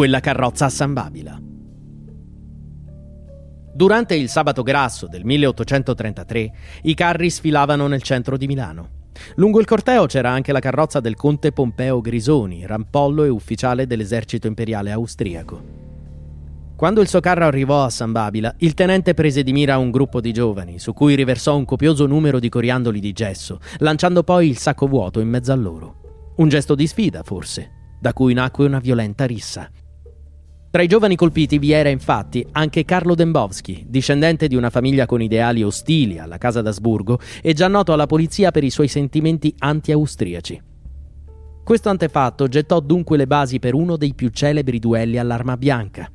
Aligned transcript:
quella 0.00 0.20
carrozza 0.20 0.64
a 0.64 0.70
San 0.70 0.94
Babila. 0.94 1.38
Durante 3.74 4.14
il 4.14 4.30
sabato 4.30 4.62
grasso 4.62 5.06
del 5.06 5.26
1833 5.26 6.52
i 6.84 6.94
carri 6.94 7.28
sfilavano 7.28 7.86
nel 7.86 8.00
centro 8.00 8.38
di 8.38 8.46
Milano. 8.46 8.88
Lungo 9.34 9.60
il 9.60 9.66
corteo 9.66 10.06
c'era 10.06 10.30
anche 10.30 10.52
la 10.52 10.58
carrozza 10.58 11.00
del 11.00 11.16
conte 11.16 11.52
Pompeo 11.52 12.00
Grisoni, 12.00 12.64
rampollo 12.64 13.24
e 13.24 13.28
ufficiale 13.28 13.86
dell'esercito 13.86 14.46
imperiale 14.46 14.90
austriaco. 14.90 15.62
Quando 16.76 17.02
il 17.02 17.08
suo 17.08 17.20
carro 17.20 17.44
arrivò 17.44 17.84
a 17.84 17.90
San 17.90 18.10
Babila, 18.10 18.54
il 18.60 18.72
tenente 18.72 19.12
prese 19.12 19.42
di 19.42 19.52
mira 19.52 19.76
un 19.76 19.90
gruppo 19.90 20.22
di 20.22 20.32
giovani, 20.32 20.78
su 20.78 20.94
cui 20.94 21.14
riversò 21.14 21.58
un 21.58 21.66
copioso 21.66 22.06
numero 22.06 22.38
di 22.38 22.48
coriandoli 22.48 23.00
di 23.00 23.12
gesso, 23.12 23.60
lanciando 23.80 24.22
poi 24.22 24.48
il 24.48 24.56
sacco 24.56 24.86
vuoto 24.86 25.20
in 25.20 25.28
mezzo 25.28 25.52
a 25.52 25.56
loro. 25.56 26.32
Un 26.36 26.48
gesto 26.48 26.74
di 26.74 26.86
sfida, 26.86 27.22
forse, 27.22 27.96
da 28.00 28.14
cui 28.14 28.32
nacque 28.32 28.64
una 28.64 28.78
violenta 28.78 29.26
rissa. 29.26 29.70
Tra 30.72 30.82
i 30.82 30.86
giovani 30.86 31.16
colpiti 31.16 31.58
vi 31.58 31.72
era 31.72 31.88
infatti 31.88 32.46
anche 32.52 32.84
Carlo 32.84 33.16
Dembowski, 33.16 33.86
discendente 33.88 34.46
di 34.46 34.54
una 34.54 34.70
famiglia 34.70 35.04
con 35.04 35.20
ideali 35.20 35.64
ostili 35.64 36.20
alla 36.20 36.38
casa 36.38 36.62
d'Asburgo 36.62 37.18
e 37.42 37.54
già 37.54 37.66
noto 37.66 37.92
alla 37.92 38.06
polizia 38.06 38.52
per 38.52 38.62
i 38.62 38.70
suoi 38.70 38.86
sentimenti 38.86 39.52
anti-austriaci. 39.58 40.62
Questo 41.64 41.88
antefatto 41.88 42.46
gettò 42.46 42.78
dunque 42.78 43.16
le 43.16 43.26
basi 43.26 43.58
per 43.58 43.74
uno 43.74 43.96
dei 43.96 44.14
più 44.14 44.28
celebri 44.28 44.78
duelli 44.78 45.18
all'arma 45.18 45.56
bianca. 45.56 46.08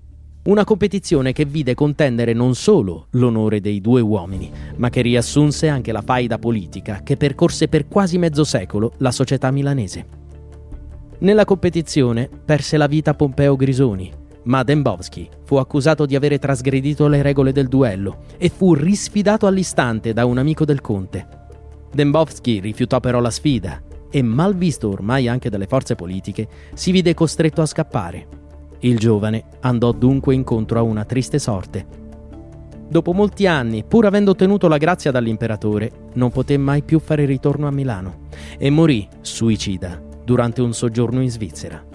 Una 0.43 0.63
competizione 0.63 1.33
che 1.33 1.43
vide 1.43 1.73
contendere 1.73 2.31
non 2.31 2.55
solo 2.55 3.07
l'onore 3.11 3.59
dei 3.59 3.81
due 3.81 3.99
uomini, 3.99 4.49
ma 4.77 4.89
che 4.89 5.01
riassunse 5.01 5.67
anche 5.67 5.91
la 5.91 6.01
faida 6.01 6.39
politica 6.39 7.01
che 7.03 7.17
percorse 7.17 7.67
per 7.67 7.89
quasi 7.89 8.17
mezzo 8.17 8.45
secolo 8.45 8.93
la 8.99 9.11
società 9.11 9.51
milanese. 9.51 10.05
Nella 11.19 11.43
competizione 11.43 12.29
perse 12.45 12.77
la 12.77 12.87
vita 12.87 13.15
Pompeo 13.15 13.55
Grisoni, 13.57 14.23
ma 14.45 14.63
Dembowski 14.63 15.29
fu 15.43 15.57
accusato 15.57 16.05
di 16.05 16.15
avere 16.15 16.39
trasgredito 16.39 17.07
le 17.07 17.21
regole 17.21 17.51
del 17.51 17.67
duello 17.67 18.23
e 18.37 18.49
fu 18.49 18.73
risfidato 18.73 19.47
all'istante 19.47 20.13
da 20.13 20.25
un 20.25 20.37
amico 20.37 20.65
del 20.65 20.81
conte. 20.81 21.27
Dembowski 21.91 22.59
rifiutò 22.59 22.99
però 22.99 23.19
la 23.19 23.29
sfida 23.29 23.81
e, 24.09 24.21
mal 24.21 24.55
visto 24.55 24.89
ormai 24.89 25.27
anche 25.27 25.49
dalle 25.49 25.67
forze 25.67 25.95
politiche, 25.95 26.47
si 26.73 26.91
vide 26.91 27.13
costretto 27.13 27.61
a 27.61 27.65
scappare. 27.65 28.27
Il 28.79 28.97
giovane 28.97 29.45
andò 29.61 29.91
dunque 29.91 30.35
incontro 30.35 30.79
a 30.79 30.83
una 30.83 31.05
triste 31.05 31.39
sorte. 31.39 32.03
Dopo 32.87 33.13
molti 33.13 33.47
anni, 33.47 33.83
pur 33.83 34.05
avendo 34.05 34.31
ottenuto 34.31 34.67
la 34.67 34.77
grazia 34.77 35.09
dall'imperatore, 35.09 35.91
non 36.13 36.29
poté 36.29 36.57
mai 36.57 36.83
più 36.83 36.99
fare 36.99 37.25
ritorno 37.25 37.67
a 37.67 37.71
Milano 37.71 38.27
e 38.57 38.69
morì 38.69 39.07
suicida 39.21 39.99
durante 40.23 40.61
un 40.61 40.73
soggiorno 40.73 41.21
in 41.21 41.31
Svizzera. 41.31 41.94